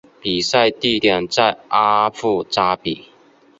[0.19, 3.05] 比赛地点在阿布扎比。